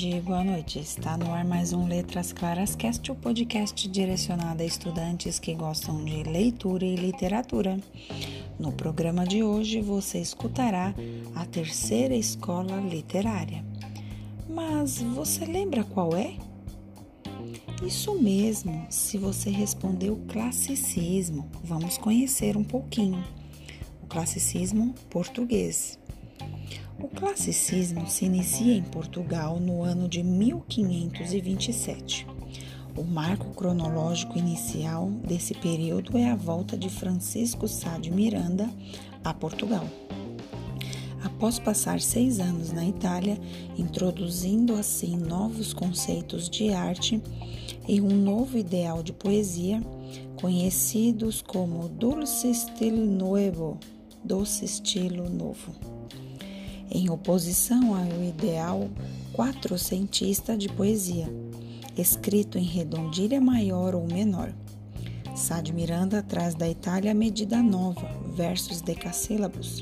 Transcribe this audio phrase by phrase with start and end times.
[0.00, 0.78] tarde, boa noite.
[0.78, 6.02] Está no ar mais um Letras Claras Cast, o podcast direcionado a estudantes que gostam
[6.02, 7.78] de leitura e literatura.
[8.58, 10.94] No programa de hoje você escutará
[11.34, 13.62] a terceira escola literária.
[14.48, 16.34] Mas você lembra qual é?
[17.86, 23.22] Isso mesmo, se você respondeu classicismo, vamos conhecer um pouquinho.
[24.02, 25.99] O classicismo português.
[27.02, 32.26] O classicismo se inicia em Portugal no ano de 1527.
[32.94, 38.68] O marco cronológico inicial desse período é a volta de Francisco Sá de Miranda
[39.24, 39.86] a Portugal.
[41.24, 43.40] Após passar seis anos na Itália,
[43.78, 47.18] introduzindo assim novos conceitos de arte
[47.88, 49.82] e um novo ideal de poesia,
[50.36, 53.78] conhecidos como Dulce Stile Nuevo,
[54.22, 55.99] doce estilo novo
[56.90, 58.88] em oposição ao ideal
[59.32, 61.32] quatrocentista de poesia,
[61.96, 64.52] escrito em redondilha maior ou menor.
[65.34, 69.80] Sá de Miranda traz da Itália a medida nova, versos decassílabos,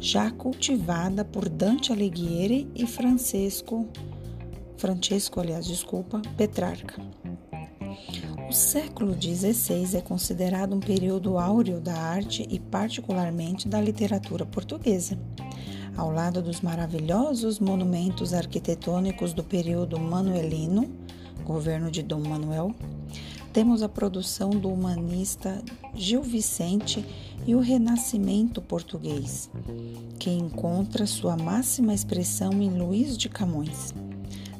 [0.00, 3.86] já cultivada por Dante Alighieri e Francesco,
[4.76, 7.00] Francesco, aliás, desculpa, Petrarca.
[8.48, 15.18] O século XVI é considerado um período áureo da arte e particularmente da literatura portuguesa
[15.96, 20.88] ao lado dos maravilhosos monumentos arquitetônicos do período manuelino,
[21.44, 22.74] governo de Dom Manuel,
[23.52, 25.62] temos a produção do humanista
[25.94, 27.02] Gil Vicente
[27.46, 29.50] e o renascimento português,
[30.18, 33.94] que encontra sua máxima expressão em Luís de Camões.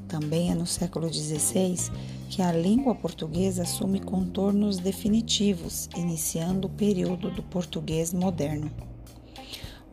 [0.09, 1.91] Também é no século XVI
[2.31, 8.86] que a língua portuguesa assume contornos definitivos, iniciando o período do português moderno.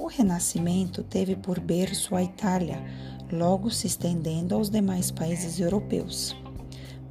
[0.03, 2.83] O Renascimento teve por berço a Itália,
[3.31, 6.35] logo se estendendo aos demais países europeus.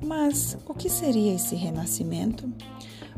[0.04, 2.52] Mas o que seria esse Renascimento?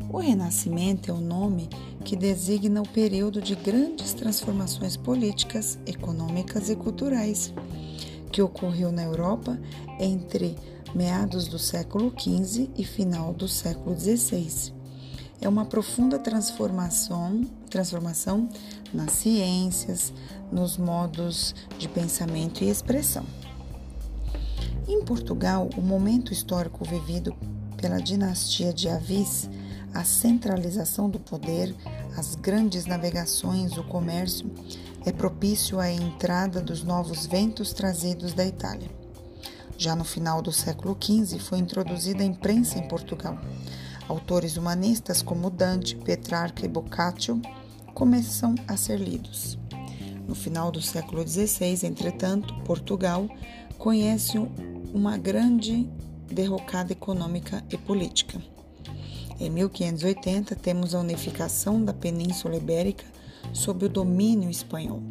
[0.09, 1.67] O Renascimento é o nome
[2.05, 7.53] que designa o período de grandes transformações políticas, econômicas e culturais
[8.31, 9.59] que ocorreu na Europa
[9.99, 10.55] entre
[10.95, 14.73] meados do século XV e final do século XVI
[15.41, 18.49] é uma profunda transformação, transformação
[18.93, 20.13] nas ciências,
[20.51, 23.25] nos modos de pensamento e expressão.
[24.87, 27.35] Em Portugal, o momento histórico vivido
[27.77, 29.49] pela dinastia de Avis,
[29.93, 31.75] a centralização do poder,
[32.17, 34.49] as grandes navegações, o comércio,
[35.05, 38.89] é propício à entrada dos novos ventos trazidos da Itália.
[39.77, 43.37] Já no final do século XV foi introduzida a imprensa em Portugal
[44.07, 47.41] Autores humanistas como Dante, Petrarca e Boccaccio
[47.93, 49.57] começam a ser lidos.
[50.27, 53.27] No final do século XVI, entretanto, Portugal
[53.79, 54.37] conhece
[54.93, 55.89] uma grande
[56.31, 58.39] derrocada econômica e política.
[59.39, 63.05] Em 1580, temos a unificação da Península Ibérica
[63.53, 65.01] sob o domínio espanhol.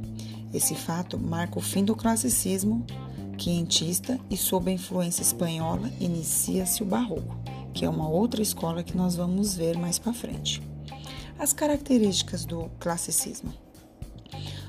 [0.53, 2.87] Esse fato marca o fim do classicismo
[3.37, 7.44] quientista e, sob a influência espanhola, inicia-se o Barroco
[7.74, 10.62] que é uma outra escola que nós vamos ver mais para frente.
[11.36, 13.52] As características do classicismo.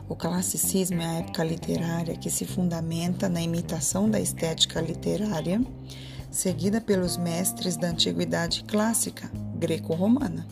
[0.10, 5.62] O classicismo é a época literária que se fundamenta na imitação da estética literária,
[6.32, 10.46] seguida pelos mestres da antiguidade clássica greco-romana.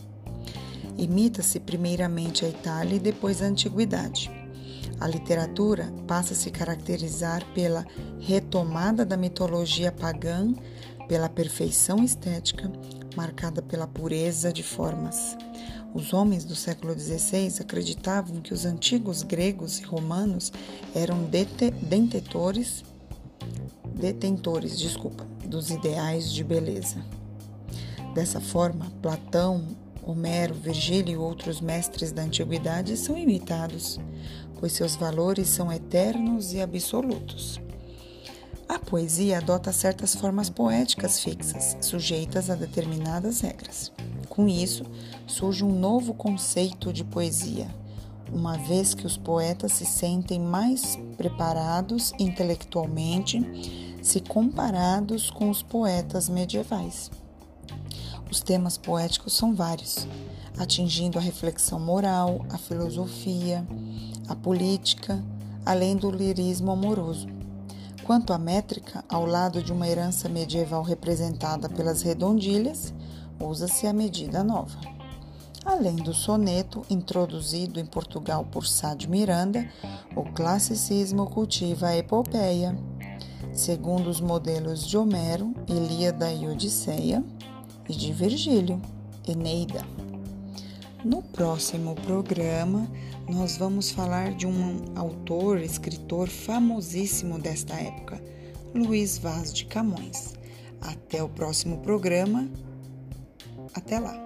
[0.96, 4.30] Imita-se primeiramente a Itália e depois a antiguidade.
[5.00, 7.84] A literatura passa a se caracterizar pela
[8.20, 10.54] retomada da mitologia pagã
[11.08, 12.70] pela perfeição estética,
[13.16, 15.36] marcada pela pureza de formas.
[15.94, 20.52] Os homens do século XVI acreditavam que os antigos gregos e romanos
[20.94, 22.82] eram detentores,
[23.94, 27.04] detentores, desculpa, dos ideais de beleza.
[28.12, 29.64] Dessa forma, Platão,
[30.02, 33.98] Homero, Virgílio e outros mestres da antiguidade são imitados,
[34.58, 37.60] pois seus valores são eternos e absolutos.
[38.74, 43.92] A poesia adota certas formas poéticas fixas, sujeitas a determinadas regras.
[44.28, 44.84] Com isso,
[45.28, 47.68] surge um novo conceito de poesia,
[48.32, 56.28] uma vez que os poetas se sentem mais preparados intelectualmente se comparados com os poetas
[56.28, 57.12] medievais.
[58.28, 60.08] Os temas poéticos são vários,
[60.58, 63.64] atingindo a reflexão moral, a filosofia,
[64.26, 65.22] a política,
[65.64, 67.33] além do lirismo amoroso.
[68.04, 72.92] Quanto à métrica, ao lado de uma herança medieval representada pelas redondilhas,
[73.40, 74.78] usa-se a medida nova.
[75.64, 79.66] Além do soneto, introduzido em Portugal por Sá de Miranda,
[80.14, 82.76] o classicismo cultiva a epopeia,
[83.54, 87.24] segundo os modelos de Homero, Ilíada e Odisseia,
[87.88, 88.82] e de Virgílio,
[89.26, 89.82] Eneida.
[91.02, 92.86] No próximo programa,
[93.28, 98.22] nós vamos falar de um autor, escritor famosíssimo desta época,
[98.74, 100.34] Luiz Vaz de Camões.
[100.80, 102.48] Até o próximo programa.
[103.74, 104.23] Até lá!